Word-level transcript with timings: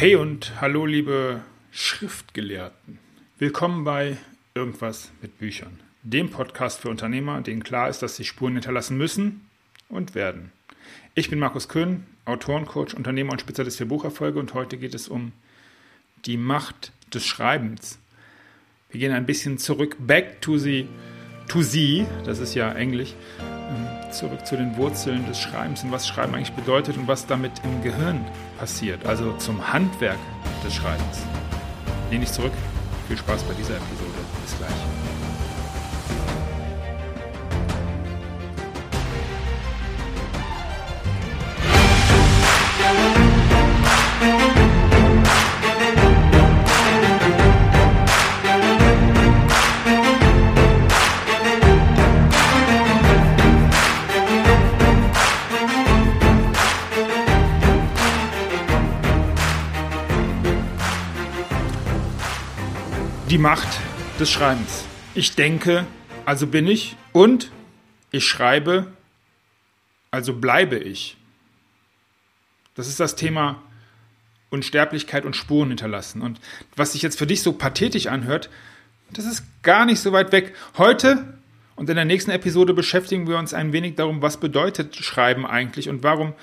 Hey 0.00 0.16
und 0.16 0.58
hallo 0.62 0.86
liebe 0.86 1.42
Schriftgelehrten. 1.72 2.98
Willkommen 3.38 3.84
bei 3.84 4.16
Irgendwas 4.54 5.10
mit 5.20 5.38
Büchern, 5.38 5.78
dem 6.02 6.30
Podcast 6.30 6.80
für 6.80 6.88
Unternehmer, 6.88 7.42
denen 7.42 7.62
klar 7.62 7.90
ist, 7.90 8.00
dass 8.00 8.16
sie 8.16 8.24
Spuren 8.24 8.54
hinterlassen 8.54 8.96
müssen 8.96 9.46
und 9.90 10.14
werden. 10.14 10.52
Ich 11.14 11.28
bin 11.28 11.38
Markus 11.38 11.68
Köhn, 11.68 12.06
Autorencoach, 12.24 12.94
Unternehmer 12.94 13.32
und 13.32 13.42
Spezialist 13.42 13.76
für 13.76 13.84
Bucherfolge 13.84 14.40
und 14.40 14.54
heute 14.54 14.78
geht 14.78 14.94
es 14.94 15.06
um 15.06 15.32
die 16.24 16.38
Macht 16.38 16.92
des 17.12 17.26
Schreibens. 17.26 17.98
Wir 18.88 19.00
gehen 19.00 19.12
ein 19.12 19.26
bisschen 19.26 19.58
zurück, 19.58 19.96
back 19.98 20.40
to 20.40 20.56
the, 20.56 20.88
to 21.46 21.60
the, 21.60 22.06
das 22.24 22.38
ist 22.38 22.54
ja 22.54 22.72
Englisch, 22.72 23.12
zurück 24.12 24.46
zu 24.46 24.56
den 24.56 24.76
Wurzeln 24.76 25.26
des 25.26 25.38
Schreibens 25.40 25.84
und 25.84 25.92
was 25.92 26.06
Schreiben 26.06 26.34
eigentlich 26.34 26.52
bedeutet 26.52 26.96
und 26.96 27.08
was 27.08 27.26
damit 27.26 27.52
im 27.64 27.82
Gehirn 27.82 28.24
passiert, 28.58 29.06
also 29.06 29.32
zum 29.38 29.72
Handwerk 29.72 30.18
des 30.64 30.74
Schreibens. 30.74 31.22
Lehne 32.10 32.24
ich 32.24 32.32
zurück. 32.32 32.52
Viel 33.08 33.16
Spaß 33.16 33.42
bei 33.44 33.54
dieser 33.54 33.76
Episode. 33.76 34.18
Bis 34.44 34.56
gleich. 34.58 35.19
Die 63.30 63.38
Macht 63.38 63.68
des 64.18 64.28
Schreibens. 64.28 64.84
Ich 65.14 65.36
denke, 65.36 65.86
also 66.26 66.48
bin 66.48 66.66
ich 66.66 66.96
und 67.12 67.52
ich 68.10 68.26
schreibe, 68.26 68.88
also 70.10 70.34
bleibe 70.34 70.76
ich. 70.76 71.16
Das 72.74 72.88
ist 72.88 72.98
das 72.98 73.14
Thema 73.14 73.62
Unsterblichkeit 74.50 75.24
und 75.24 75.36
Spuren 75.36 75.68
hinterlassen. 75.68 76.22
Und 76.22 76.40
was 76.74 76.90
sich 76.90 77.02
jetzt 77.02 77.20
für 77.20 77.26
dich 77.28 77.42
so 77.42 77.52
pathetisch 77.52 78.08
anhört, 78.08 78.50
das 79.12 79.26
ist 79.26 79.44
gar 79.62 79.86
nicht 79.86 80.00
so 80.00 80.10
weit 80.10 80.32
weg. 80.32 80.52
Heute 80.76 81.38
und 81.76 81.88
in 81.88 81.94
der 81.94 82.04
nächsten 82.04 82.32
Episode 82.32 82.74
beschäftigen 82.74 83.28
wir 83.28 83.38
uns 83.38 83.54
ein 83.54 83.72
wenig 83.72 83.94
darum, 83.94 84.22
was 84.22 84.38
bedeutet 84.38 84.96
Schreiben 84.96 85.46
eigentlich 85.46 85.88
und 85.88 86.02
warum 86.02 86.34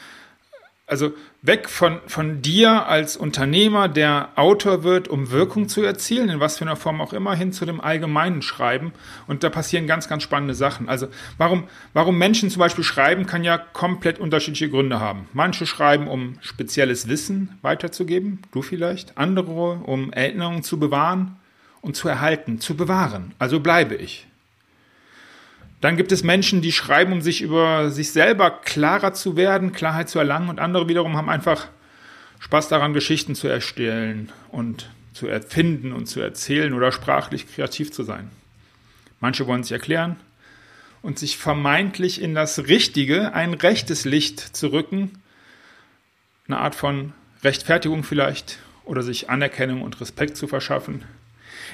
also 0.88 1.12
weg 1.42 1.70
von, 1.70 2.00
von 2.08 2.42
dir 2.42 2.88
als 2.88 3.18
Unternehmer, 3.18 3.90
der 3.90 4.30
Autor 4.36 4.84
wird, 4.84 5.10
um 5.10 5.32
Wirkung 5.32 5.68
zu 5.68 5.84
erzielen, 5.84 6.30
in 6.30 6.40
was 6.40 6.58
für 6.58 6.64
einer 6.64 6.78
Form 6.78 7.02
auch 7.02 7.12
immer, 7.12 7.36
hin 7.36 7.52
zu 7.52 7.66
dem 7.66 7.82
allgemeinen 7.82 8.42
Schreiben. 8.42 8.94
Und 9.28 9.44
da 9.44 9.50
passieren 9.50 9.86
ganz, 9.86 10.08
ganz 10.08 10.24
spannende 10.24 10.56
Sachen. 10.56 10.88
Also 10.88 11.10
warum, 11.38 11.66
warum 11.92 12.18
Menschen 12.18 12.50
zum 12.50 12.62
Beispiel 12.62 12.86
schreiben, 12.86 13.26
kann 13.26 13.44
ja 13.44 13.58
komplett 13.58 14.18
unterschiedliche 14.18 14.70
Gründe 14.70 15.02
haben. 15.02 15.28
Manche 15.34 15.66
schreiben, 15.66 16.08
um 16.08 16.38
spezielles 16.40 17.10
Wissen 17.10 17.58
weiterzugeben, 17.62 18.42
du 18.54 18.62
vielleicht. 18.62 19.18
Andere, 19.18 19.82
um 19.84 20.14
Erinnerungen 20.14 20.64
zu 20.64 20.80
bewahren 20.80 21.36
und 21.82 21.98
zu 21.98 22.08
erhalten, 22.08 22.62
zu 22.62 22.78
bewahren. 22.78 23.34
Also 23.40 23.60
bleibe 23.60 23.96
ich. 23.96 24.26
Dann 25.82 25.96
gibt 25.96 26.12
es 26.12 26.24
Menschen, 26.24 26.62
die 26.62 26.72
schreiben, 26.72 27.14
um 27.14 27.22
sich 27.22 27.42
über 27.42 27.92
sich 27.92 28.12
selber 28.12 28.50
klarer 28.50 29.14
zu 29.14 29.36
werden, 29.36 29.74
Klarheit 29.74 30.10
zu 30.10 30.18
erlangen. 30.18 30.50
Und 30.50 30.60
andere 30.60 30.90
wiederum 30.90 31.16
haben 31.16 31.30
einfach 31.30 31.68
Spaß 32.40 32.68
daran, 32.68 32.94
Geschichten 32.94 33.36
zu 33.36 33.48
erstellen 33.48 34.32
und 34.50 34.90
zu 35.14 35.28
erfinden 35.28 35.94
und 35.94 36.08
zu 36.08 36.20
erzählen 36.20 36.74
oder 36.74 36.92
sprachlich 36.92 37.48
kreativ 37.48 37.92
zu 37.92 38.04
sein. 38.04 38.30
Manche 39.20 39.48
wollen 39.48 39.64
sich 39.64 39.72
erklären 39.72 40.16
und 41.02 41.20
sich 41.20 41.38
vermeintlich 41.38 42.22
in 42.22 42.36
das 42.36 42.68
Richtige, 42.68 43.34
ein 43.34 43.54
rechtes 43.54 44.06
Licht 44.06 44.40
zu 44.40 44.72
rücken. 44.72 45.12
Eine 46.48 46.60
Art 46.60 46.76
von 46.76 47.14
Rechtfertigung 47.44 48.04
vielleicht 48.04 48.60
oder 48.84 49.04
sich 49.04 49.30
Anerkennung 49.30 49.82
und 49.82 50.00
Respekt 50.02 50.38
zu 50.38 50.48
verschaffen. 50.48 51.04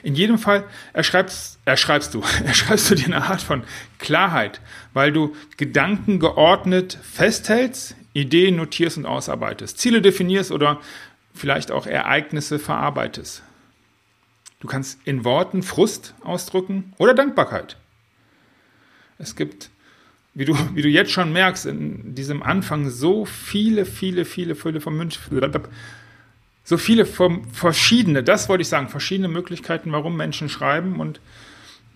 In 0.01 0.15
jedem 0.15 0.37
Fall 0.37 0.63
erschreibst, 0.93 1.59
erschreibst 1.65 2.13
du, 2.13 2.23
erschreibst 2.45 2.89
du 2.89 2.95
dir 2.95 3.05
eine 3.05 3.23
Art 3.23 3.41
von 3.41 3.63
Klarheit, 3.99 4.61
weil 4.93 5.11
du 5.11 5.35
Gedanken 5.57 6.19
geordnet 6.19 6.97
festhältst, 7.01 7.95
Ideen 8.13 8.55
notierst 8.55 8.97
und 8.97 9.05
ausarbeitest, 9.05 9.79
Ziele 9.79 10.01
definierst 10.01 10.51
oder 10.51 10.79
vielleicht 11.33 11.71
auch 11.71 11.87
Ereignisse 11.87 12.59
verarbeitest. 12.59 13.43
Du 14.59 14.67
kannst 14.67 14.99
in 15.05 15.25
Worten 15.25 15.61
Frust 15.61 16.13
ausdrücken 16.23 16.93
oder 16.97 17.13
Dankbarkeit. 17.13 17.75
Es 19.17 19.35
gibt, 19.35 19.69
wie 20.33 20.45
du, 20.45 20.55
wie 20.73 20.81
du 20.81 20.87
jetzt 20.87 21.11
schon 21.11 21.33
merkst, 21.33 21.65
in 21.65 22.15
diesem 22.15 22.41
Anfang 22.41 22.89
so 22.89 23.25
viele, 23.25 23.85
viele, 23.85 24.25
viele, 24.25 24.55
viele 24.55 24.79
von 24.79 24.97
so 26.63 26.77
viele 26.77 27.05
verschiedene, 27.05 28.23
das 28.23 28.47
wollte 28.47 28.61
ich 28.61 28.69
sagen, 28.69 28.89
verschiedene 28.89 29.27
Möglichkeiten, 29.27 29.91
warum 29.91 30.15
Menschen 30.15 30.47
schreiben. 30.47 30.99
Und 30.99 31.19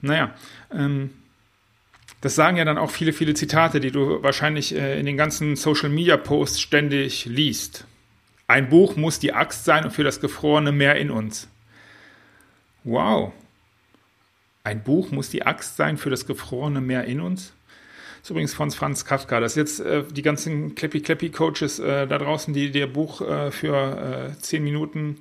naja, 0.01 0.33
ähm, 0.73 1.11
das 2.21 2.35
sagen 2.35 2.57
ja 2.57 2.65
dann 2.65 2.77
auch 2.77 2.91
viele, 2.91 3.13
viele 3.13 3.33
Zitate, 3.33 3.79
die 3.79 3.91
du 3.91 4.21
wahrscheinlich 4.23 4.75
äh, 4.75 4.99
in 4.99 5.05
den 5.05 5.17
ganzen 5.17 5.55
Social-Media-Posts 5.55 6.59
ständig 6.59 7.25
liest. 7.25 7.85
Ein 8.47 8.69
Buch 8.69 8.95
muss 8.95 9.19
die 9.19 9.33
Axt 9.33 9.65
sein 9.65 9.85
und 9.85 9.91
für 9.91 10.03
das 10.03 10.19
gefrorene 10.19 10.71
Meer 10.71 10.95
in 10.95 11.11
uns. 11.11 11.47
Wow. 12.83 13.33
Ein 14.63 14.83
Buch 14.83 15.11
muss 15.11 15.29
die 15.29 15.45
Axt 15.45 15.77
sein 15.77 15.97
für 15.97 16.09
das 16.09 16.25
gefrorene 16.25 16.81
Meer 16.81 17.05
in 17.05 17.21
uns? 17.21 17.53
Ist 18.27 18.31
übrigens 18.31 18.53
von 18.53 18.71
Franz 18.71 19.05
Kafka. 19.05 19.39
Das 19.39 19.53
ist 19.53 19.55
jetzt 19.55 19.79
äh, 19.79 20.03
die 20.03 20.21
ganzen 20.21 20.75
Clappy-Clappy-Coaches 20.75 21.79
äh, 21.79 22.07
da 22.07 22.17
draußen, 22.17 22.53
die 22.53 22.67
ihr 22.67 22.91
Buch 22.91 23.21
äh, 23.21 23.51
für 23.51 24.33
äh, 24.35 24.37
10 24.37 24.61
Minuten 24.65 25.19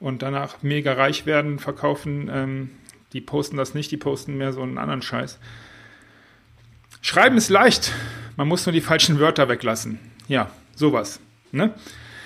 und 0.00 0.22
danach 0.22 0.60
mega 0.62 0.94
reich 0.94 1.24
werden, 1.24 1.60
verkaufen. 1.60 2.28
Ähm, 2.32 2.70
die 3.12 3.20
posten 3.20 3.56
das 3.56 3.74
nicht, 3.74 3.92
die 3.92 3.96
posten 3.96 4.36
mehr 4.36 4.52
so 4.52 4.62
einen 4.62 4.76
anderen 4.76 5.02
Scheiß. 5.02 5.38
Schreiben 7.00 7.36
ist 7.36 7.48
leicht. 7.48 7.92
Man 8.36 8.48
muss 8.48 8.66
nur 8.66 8.72
die 8.72 8.80
falschen 8.80 9.20
Wörter 9.20 9.48
weglassen. 9.48 10.00
Ja, 10.26 10.50
sowas. 10.74 11.20
Ne? 11.52 11.72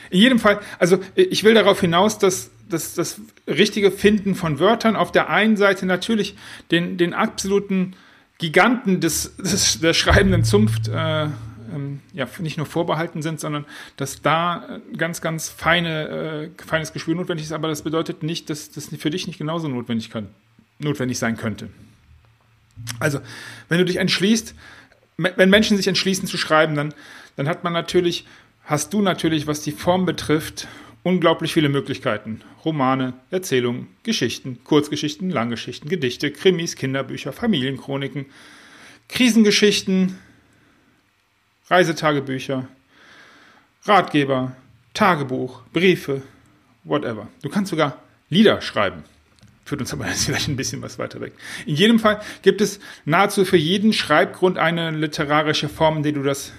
In 0.08 0.18
jedem 0.18 0.38
Fall, 0.38 0.60
also 0.78 0.98
ich 1.14 1.44
will 1.44 1.52
darauf 1.52 1.78
hinaus, 1.82 2.16
dass 2.16 2.50
das, 2.70 2.94
das 2.94 3.20
richtige 3.46 3.90
Finden 3.90 4.34
von 4.34 4.60
Wörtern 4.60 4.96
auf 4.96 5.12
der 5.12 5.28
einen 5.28 5.58
Seite 5.58 5.84
natürlich 5.84 6.36
den, 6.70 6.96
den 6.96 7.12
absoluten 7.12 7.96
Giganten 8.42 9.00
des, 9.00 9.36
des, 9.36 9.78
der 9.78 9.94
schreibenden 9.94 10.42
Zunft 10.42 10.88
äh, 10.88 11.28
ähm, 11.72 12.00
ja, 12.12 12.26
nicht 12.40 12.56
nur 12.56 12.66
vorbehalten 12.66 13.22
sind, 13.22 13.38
sondern 13.38 13.64
dass 13.96 14.20
da 14.20 14.80
ganz, 14.96 15.20
ganz 15.20 15.48
feine, 15.48 16.50
äh, 16.58 16.62
feines 16.64 16.92
Gespür 16.92 17.14
notwendig 17.14 17.46
ist. 17.46 17.52
Aber 17.52 17.68
das 17.68 17.82
bedeutet 17.82 18.24
nicht, 18.24 18.50
dass 18.50 18.72
das 18.72 18.88
für 18.98 19.10
dich 19.10 19.28
nicht 19.28 19.38
genauso 19.38 19.68
notwendig, 19.68 20.10
kann, 20.10 20.26
notwendig 20.80 21.20
sein 21.20 21.36
könnte. 21.36 21.68
Also, 22.98 23.20
wenn 23.68 23.78
du 23.78 23.84
dich 23.84 23.98
entschließt, 23.98 24.56
wenn 25.18 25.50
Menschen 25.50 25.76
sich 25.76 25.86
entschließen 25.86 26.26
zu 26.26 26.36
schreiben, 26.36 26.74
dann, 26.74 26.92
dann 27.36 27.46
hat 27.46 27.62
man 27.62 27.72
natürlich, 27.72 28.26
hast 28.64 28.92
du 28.92 29.02
natürlich, 29.02 29.46
was 29.46 29.60
die 29.60 29.70
Form 29.70 30.04
betrifft, 30.04 30.66
unglaublich 31.02 31.52
viele 31.52 31.68
Möglichkeiten. 31.68 32.42
Romane, 32.64 33.14
Erzählungen, 33.30 33.88
Geschichten, 34.02 34.62
Kurzgeschichten, 34.64 35.30
Langgeschichten, 35.30 35.88
Gedichte, 35.88 36.30
Krimis, 36.30 36.76
Kinderbücher, 36.76 37.32
Familienchroniken, 37.32 38.26
Krisengeschichten, 39.08 40.18
Reisetagebücher, 41.68 42.68
Ratgeber, 43.84 44.56
Tagebuch, 44.94 45.62
Briefe, 45.72 46.22
whatever. 46.84 47.28
Du 47.42 47.48
kannst 47.48 47.70
sogar 47.70 48.02
Lieder 48.28 48.60
schreiben. 48.60 49.04
Führt 49.64 49.80
uns 49.80 49.92
aber 49.92 50.06
jetzt 50.08 50.24
vielleicht 50.24 50.48
ein 50.48 50.56
bisschen 50.56 50.82
was 50.82 50.98
weiter 50.98 51.20
weg. 51.20 51.32
In 51.66 51.74
jedem 51.74 51.98
Fall 51.98 52.20
gibt 52.42 52.60
es 52.60 52.80
nahezu 53.04 53.44
für 53.44 53.56
jeden 53.56 53.92
Schreibgrund 53.92 54.58
eine 54.58 54.90
literarische 54.90 55.68
Form, 55.68 55.98
in 55.98 56.02
der 56.02 56.12
du 56.12 56.22
das 56.22 56.52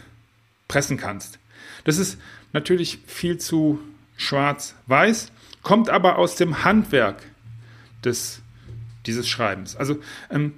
pressen 0.67 0.97
kannst. 0.97 1.39
Das 1.83 1.97
ist 1.97 2.17
natürlich 2.53 2.99
viel 3.07 3.37
zu 3.37 3.79
schwarz-weiß, 4.17 5.31
kommt 5.61 5.89
aber 5.89 6.17
aus 6.17 6.35
dem 6.35 6.63
Handwerk 6.63 7.23
des, 8.03 8.41
dieses 9.05 9.27
Schreibens. 9.27 9.75
Also 9.75 9.97
ähm, 10.29 10.53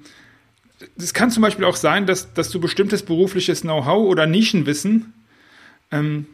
es 0.97 1.13
kann 1.13 1.31
zum 1.31 1.41
Beispiel 1.41 1.65
auch 1.65 1.75
sein, 1.75 2.05
dass, 2.05 2.33
dass 2.33 2.49
du 2.49 2.59
bestimmtes 2.59 3.03
berufliches 3.03 3.61
Know-how 3.61 4.07
oder 4.07 4.25
Nischenwissen, 4.25 5.13
ähm, 5.91 6.27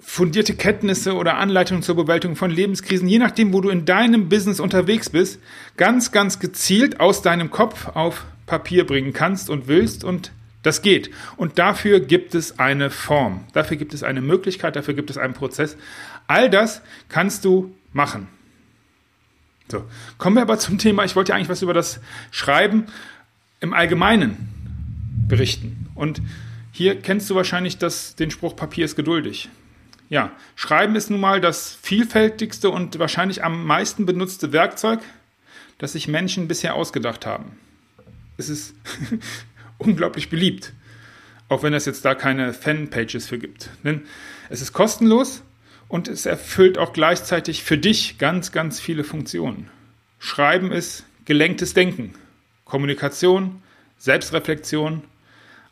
fundierte 0.00 0.54
Kenntnisse 0.54 1.14
oder 1.14 1.36
Anleitungen 1.36 1.82
zur 1.82 1.94
Bewältigung 1.94 2.34
von 2.34 2.50
Lebenskrisen, 2.50 3.06
je 3.06 3.18
nachdem, 3.18 3.52
wo 3.52 3.60
du 3.60 3.68
in 3.68 3.84
deinem 3.84 4.28
Business 4.28 4.58
unterwegs 4.58 5.10
bist, 5.10 5.40
ganz, 5.76 6.10
ganz 6.10 6.38
gezielt 6.38 7.00
aus 7.00 7.22
deinem 7.22 7.50
Kopf 7.50 7.88
auf 7.88 8.24
Papier 8.46 8.86
bringen 8.86 9.12
kannst 9.12 9.50
und 9.50 9.68
willst 9.68 10.02
und 10.02 10.32
Das 10.62 10.82
geht. 10.82 11.10
Und 11.36 11.58
dafür 11.58 12.00
gibt 12.00 12.34
es 12.34 12.58
eine 12.58 12.90
Form. 12.90 13.44
Dafür 13.52 13.76
gibt 13.76 13.94
es 13.94 14.02
eine 14.02 14.20
Möglichkeit, 14.20 14.76
dafür 14.76 14.94
gibt 14.94 15.10
es 15.10 15.16
einen 15.16 15.34
Prozess. 15.34 15.76
All 16.26 16.50
das 16.50 16.82
kannst 17.08 17.44
du 17.44 17.74
machen. 17.92 18.28
So, 19.70 19.84
kommen 20.18 20.36
wir 20.36 20.42
aber 20.42 20.58
zum 20.58 20.78
Thema. 20.78 21.04
Ich 21.04 21.16
wollte 21.16 21.30
ja 21.30 21.36
eigentlich 21.36 21.48
was 21.48 21.62
über 21.62 21.74
das 21.74 22.00
Schreiben 22.30 22.86
im 23.60 23.72
Allgemeinen 23.72 24.48
berichten. 25.28 25.88
Und 25.94 26.20
hier 26.72 27.00
kennst 27.00 27.30
du 27.30 27.34
wahrscheinlich 27.34 27.78
das, 27.78 28.16
den 28.16 28.30
Spruch, 28.30 28.56
Papier 28.56 28.84
ist 28.84 28.96
geduldig. 28.96 29.48
Ja, 30.08 30.32
Schreiben 30.56 30.96
ist 30.96 31.08
nun 31.08 31.20
mal 31.20 31.40
das 31.40 31.78
vielfältigste 31.80 32.68
und 32.70 32.98
wahrscheinlich 32.98 33.44
am 33.44 33.64
meisten 33.64 34.06
benutzte 34.06 34.52
Werkzeug, 34.52 35.00
das 35.78 35.92
sich 35.92 36.08
Menschen 36.08 36.48
bisher 36.48 36.74
ausgedacht 36.74 37.26
haben. 37.26 37.52
Es 38.36 38.48
ist 38.48 38.74
unglaublich 39.80 40.30
beliebt, 40.30 40.72
auch 41.48 41.62
wenn 41.62 41.74
es 41.74 41.86
jetzt 41.86 42.04
da 42.04 42.14
keine 42.14 42.52
Fanpages 42.52 43.26
für 43.26 43.38
gibt. 43.38 43.70
Denn 43.84 44.02
es 44.48 44.60
ist 44.60 44.72
kostenlos 44.72 45.42
und 45.88 46.06
es 46.08 46.26
erfüllt 46.26 46.78
auch 46.78 46.92
gleichzeitig 46.92 47.64
für 47.64 47.78
dich 47.78 48.18
ganz, 48.18 48.52
ganz 48.52 48.78
viele 48.78 49.04
Funktionen. 49.04 49.68
Schreiben 50.18 50.70
ist 50.70 51.04
gelenktes 51.24 51.74
Denken, 51.74 52.14
Kommunikation, 52.64 53.62
Selbstreflexion, 53.98 55.02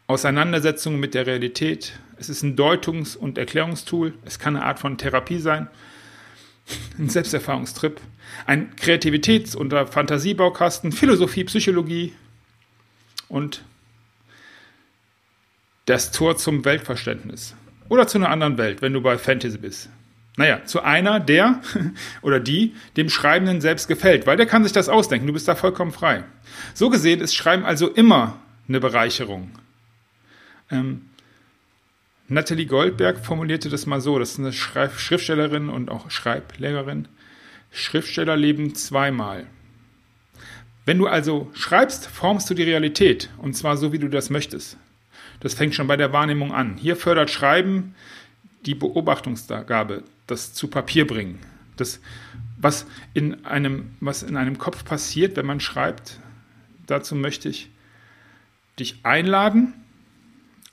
Auseinandersetzung 0.07 0.99
mit 0.99 1.15
der 1.15 1.27
Realität. 1.27 1.99
Es 2.17 2.29
ist 2.29 2.43
ein 2.43 2.57
Deutungs- 2.57 3.17
und 3.17 3.39
Erklärungstool. 3.39 4.15
Es 4.25 4.39
kann 4.39 4.57
eine 4.57 4.65
Art 4.65 4.81
von 4.81 4.99
Therapie 4.99 5.39
sein, 5.39 5.69
ein 6.99 7.09
Selbsterfahrungstrip, 7.09 8.01
ein 8.47 8.75
Kreativitäts- 8.75 9.55
und 9.55 9.73
Fantasiebaukasten, 9.73 10.93
Philosophie, 10.93 11.45
Psychologie 11.45 12.15
und 13.29 13.63
das 15.89 16.11
Tor 16.11 16.37
zum 16.37 16.65
Weltverständnis 16.65 17.55
oder 17.89 18.07
zu 18.07 18.19
einer 18.19 18.29
anderen 18.29 18.59
Welt, 18.59 18.83
wenn 18.83 18.93
du 18.93 19.01
bei 19.01 19.17
Fantasy 19.17 19.57
bist. 19.57 19.89
Naja, 20.37 20.65
zu 20.67 20.83
einer, 20.83 21.19
der 21.19 21.63
oder 22.23 22.41
die 22.41 22.75
dem 22.97 23.09
Schreibenden 23.09 23.61
selbst 23.61 23.89
gefällt, 23.89 24.27
weil 24.27 24.37
der 24.37 24.47
kann 24.47 24.63
sich 24.63 24.73
das 24.73 24.89
ausdenken, 24.89 25.27
du 25.27 25.33
bist 25.33 25.49
da 25.49 25.55
vollkommen 25.55 25.91
frei. 25.91 26.25
So 26.75 26.91
gesehen 26.91 27.21
ist 27.21 27.35
Schreiben 27.35 27.65
also 27.65 27.89
immer 27.89 28.39
eine 28.69 28.81
Bereicherung. 28.81 29.51
Ähm, 30.71 31.07
Natalie 32.29 32.67
Goldberg 32.67 33.25
formulierte 33.25 33.71
das 33.71 33.87
mal 33.87 34.03
so, 34.03 34.19
das 34.19 34.33
ist 34.33 34.39
eine 34.39 34.53
Schreib 34.53 34.99
Schriftstellerin 34.99 35.71
und 35.71 35.91
auch 35.91 36.11
Schreiblehrerin. 36.11 37.09
Schriftsteller 37.71 38.37
leben 38.37 38.75
zweimal. 38.75 39.47
Wenn 40.85 40.99
du 40.99 41.07
also 41.07 41.51
schreibst, 41.55 42.07
formst 42.07 42.49
du 42.51 42.55
die 42.55 42.63
Realität 42.63 43.31
und 43.39 43.55
zwar 43.55 43.79
so, 43.79 43.93
wie 43.93 43.99
du 43.99 44.09
das 44.09 44.29
möchtest. 44.29 44.77
Das 45.41 45.55
fängt 45.55 45.75
schon 45.75 45.87
bei 45.87 45.97
der 45.97 46.13
Wahrnehmung 46.13 46.53
an. 46.53 46.77
Hier 46.77 46.97
fördert 46.97 47.31
Schreiben 47.31 47.95
die 48.67 48.75
Beobachtungsgabe, 48.75 50.03
das 50.27 50.53
zu 50.53 50.69
Papier 50.69 51.07
bringen. 51.07 51.39
Das, 51.77 52.01
was 52.57 52.87
in 53.15 53.45
einem, 53.45 53.93
was 54.01 54.23
in 54.23 54.37
einem 54.37 54.59
Kopf 54.59 54.85
passiert, 54.85 55.37
wenn 55.37 55.47
man 55.47 55.61
schreibt, 55.61 56.19
dazu 56.87 57.15
möchte 57.15 57.49
ich 57.49 57.71
dich 58.79 59.01
einladen, 59.05 59.75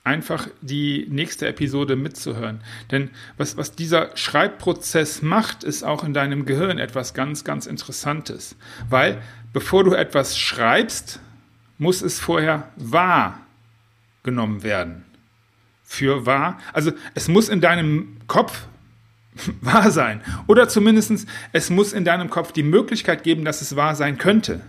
einfach 0.02 0.48
die 0.60 1.06
nächste 1.10 1.48
Episode 1.48 1.96
mitzuhören. 1.96 2.60
Denn 2.90 3.10
was, 3.36 3.56
was 3.56 3.72
dieser 3.72 4.16
Schreibprozess 4.16 5.22
macht, 5.22 5.64
ist 5.64 5.82
auch 5.82 6.04
in 6.04 6.14
deinem 6.14 6.44
Gehirn 6.44 6.78
etwas 6.78 7.12
ganz, 7.14 7.42
ganz 7.42 7.66
Interessantes. 7.66 8.56
Weil 8.88 9.20
bevor 9.52 9.82
du 9.82 9.94
etwas 9.94 10.38
schreibst, 10.38 11.20
muss 11.78 12.02
es 12.02 12.20
vorher 12.20 12.70
wahr 12.76 13.45
genommen 14.26 14.62
werden. 14.62 15.04
Für 15.82 16.26
wahr. 16.26 16.58
Also 16.74 16.92
es 17.14 17.28
muss 17.28 17.48
in 17.48 17.62
deinem 17.62 18.18
Kopf 18.26 18.66
wahr 19.62 19.90
sein. 19.90 20.20
Oder 20.46 20.68
zumindest 20.68 21.26
es 21.52 21.70
muss 21.70 21.94
in 21.94 22.04
deinem 22.04 22.28
Kopf 22.28 22.52
die 22.52 22.62
Möglichkeit 22.62 23.22
geben, 23.22 23.46
dass 23.46 23.62
es 23.62 23.76
wahr 23.76 23.94
sein 23.94 24.18
könnte. 24.18 24.60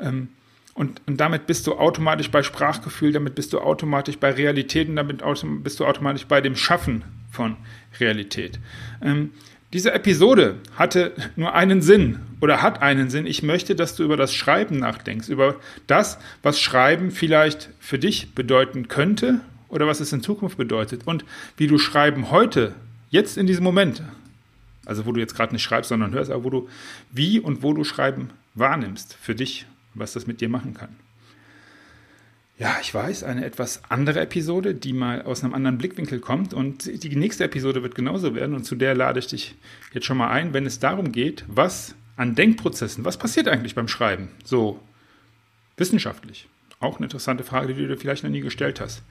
Ähm, 0.00 0.28
und, 0.74 1.00
und 1.06 1.18
damit 1.18 1.46
bist 1.46 1.66
du 1.66 1.78
automatisch 1.78 2.30
bei 2.30 2.42
Sprachgefühl, 2.42 3.12
damit 3.12 3.34
bist 3.34 3.52
du 3.54 3.60
automatisch 3.60 4.18
bei 4.18 4.30
Realitäten, 4.30 4.94
damit 4.96 5.22
bist 5.62 5.80
du 5.80 5.86
automatisch 5.86 6.26
bei 6.26 6.42
dem 6.42 6.54
Schaffen 6.54 7.02
von 7.30 7.56
Realität. 7.98 8.58
Ähm, 9.00 9.30
diese 9.72 9.92
Episode 9.92 10.56
hatte 10.76 11.12
nur 11.34 11.54
einen 11.54 11.82
Sinn 11.82 12.20
oder 12.40 12.62
hat 12.62 12.82
einen 12.82 13.10
Sinn. 13.10 13.26
Ich 13.26 13.42
möchte, 13.42 13.74
dass 13.74 13.96
du 13.96 14.04
über 14.04 14.16
das 14.16 14.32
Schreiben 14.32 14.78
nachdenkst, 14.78 15.28
über 15.28 15.56
das, 15.86 16.18
was 16.42 16.60
Schreiben 16.60 17.10
vielleicht 17.10 17.70
für 17.80 17.98
dich 17.98 18.34
bedeuten 18.34 18.88
könnte 18.88 19.40
oder 19.68 19.86
was 19.86 20.00
es 20.00 20.12
in 20.12 20.22
Zukunft 20.22 20.56
bedeutet 20.56 21.02
und 21.06 21.24
wie 21.56 21.66
du 21.66 21.78
Schreiben 21.78 22.30
heute, 22.30 22.74
jetzt 23.10 23.36
in 23.36 23.46
diesem 23.46 23.64
Moment, 23.64 24.02
also 24.84 25.04
wo 25.04 25.12
du 25.12 25.20
jetzt 25.20 25.34
gerade 25.34 25.52
nicht 25.52 25.62
schreibst, 25.62 25.88
sondern 25.88 26.12
hörst, 26.12 26.30
aber 26.30 26.44
wo 26.44 26.50
du, 26.50 26.68
wie 27.10 27.40
und 27.40 27.62
wo 27.62 27.72
du 27.72 27.82
Schreiben 27.82 28.30
wahrnimmst 28.54 29.16
für 29.20 29.34
dich, 29.34 29.66
was 29.94 30.12
das 30.12 30.26
mit 30.26 30.40
dir 30.40 30.48
machen 30.48 30.74
kann. 30.74 30.90
Ja, 32.58 32.78
ich 32.80 32.94
weiß, 32.94 33.22
eine 33.22 33.44
etwas 33.44 33.82
andere 33.90 34.20
Episode, 34.20 34.74
die 34.74 34.94
mal 34.94 35.20
aus 35.22 35.44
einem 35.44 35.52
anderen 35.52 35.76
Blickwinkel 35.76 36.20
kommt. 36.20 36.54
Und 36.54 36.86
die 37.02 37.16
nächste 37.16 37.44
Episode 37.44 37.82
wird 37.82 37.94
genauso 37.94 38.34
werden. 38.34 38.54
Und 38.54 38.64
zu 38.64 38.76
der 38.76 38.94
lade 38.94 39.18
ich 39.18 39.26
dich 39.26 39.56
jetzt 39.92 40.06
schon 40.06 40.16
mal 40.16 40.30
ein, 40.30 40.54
wenn 40.54 40.64
es 40.64 40.78
darum 40.78 41.12
geht, 41.12 41.44
was 41.48 41.94
an 42.16 42.34
Denkprozessen, 42.34 43.04
was 43.04 43.18
passiert 43.18 43.46
eigentlich 43.46 43.74
beim 43.74 43.88
Schreiben? 43.88 44.30
So 44.42 44.80
wissenschaftlich. 45.76 46.48
Auch 46.80 46.96
eine 46.96 47.06
interessante 47.06 47.44
Frage, 47.44 47.74
die 47.74 47.82
du 47.82 47.88
dir 47.88 47.98
vielleicht 47.98 48.24
noch 48.24 48.30
nie 48.30 48.40
gestellt 48.40 48.80
hast. 48.80 49.02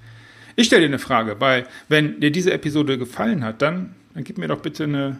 Ich 0.55 0.65
stelle 0.67 0.81
dir 0.81 0.87
eine 0.87 0.99
Frage, 0.99 1.39
weil 1.39 1.67
wenn 1.87 2.19
dir 2.19 2.31
diese 2.31 2.51
Episode 2.51 2.97
gefallen 2.97 3.43
hat, 3.43 3.61
dann, 3.61 3.93
dann 4.15 4.23
gib 4.23 4.39
mir 4.39 4.47
doch 4.47 4.61
bitte 4.61 4.85
eine 4.85 5.19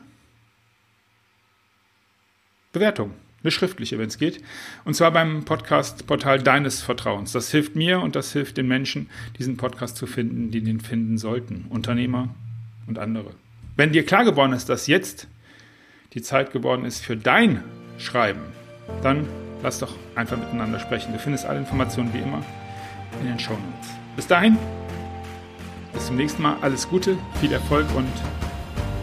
Bewertung 2.73 3.13
eine 3.45 3.51
schriftliche, 3.51 3.97
wenn 3.97 4.07
es 4.07 4.17
geht. 4.17 4.41
Und 4.83 4.95
zwar 4.95 5.11
beim 5.11 5.45
Podcast-Portal 5.45 6.41
deines 6.41 6.81
Vertrauens. 6.81 7.31
Das 7.31 7.51
hilft 7.51 7.75
mir 7.75 8.01
und 8.01 8.15
das 8.15 8.33
hilft 8.33 8.57
den 8.57 8.67
Menschen, 8.67 9.09
diesen 9.37 9.55
Podcast 9.55 9.95
zu 9.97 10.07
finden, 10.07 10.51
die 10.51 10.61
den 10.61 10.81
finden 10.81 11.17
sollten. 11.17 11.65
Unternehmer 11.69 12.29
und 12.87 12.99
andere. 12.99 13.31
Wenn 13.75 13.91
dir 13.91 14.05
klar 14.05 14.25
geworden 14.25 14.53
ist, 14.53 14.69
dass 14.69 14.87
jetzt 14.87 15.27
die 16.13 16.21
Zeit 16.21 16.51
geworden 16.51 16.85
ist 16.85 17.03
für 17.03 17.15
dein 17.15 17.63
Schreiben, 17.97 18.41
dann 19.03 19.27
lass 19.61 19.79
doch 19.79 19.95
einfach 20.15 20.37
miteinander 20.37 20.79
sprechen. 20.79 21.13
Du 21.13 21.19
findest 21.19 21.45
alle 21.45 21.59
Informationen 21.59 22.13
wie 22.13 22.19
immer 22.19 22.43
in 23.21 23.27
den 23.27 23.39
Show 23.39 23.53
Notes. 23.53 23.89
Bis 24.15 24.27
dahin, 24.27 24.57
bis 25.93 26.07
zum 26.07 26.15
nächsten 26.15 26.41
Mal. 26.41 26.57
Alles 26.61 26.87
Gute, 26.87 27.17
viel 27.39 27.51
Erfolg 27.51 27.85
und 27.95 28.11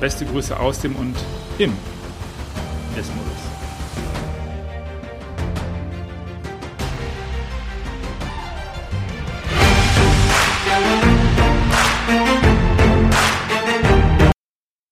beste 0.00 0.24
Grüße 0.24 0.58
aus 0.58 0.80
dem 0.80 0.96
und 0.96 1.16
im 1.58 1.72
Desmodus. 2.96 3.51